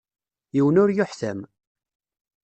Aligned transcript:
Yiwen 0.55 0.79
ur 0.81 0.89
yuḥtam. 0.95 1.39